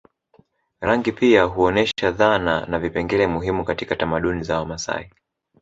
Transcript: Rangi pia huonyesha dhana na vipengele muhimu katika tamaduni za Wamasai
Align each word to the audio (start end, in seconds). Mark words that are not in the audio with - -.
Rangi 0.81 1.11
pia 1.11 1.43
huonyesha 1.43 2.11
dhana 2.11 2.65
na 2.65 2.79
vipengele 2.79 3.27
muhimu 3.27 3.65
katika 3.65 3.95
tamaduni 3.95 4.43
za 4.43 4.59
Wamasai 4.59 5.11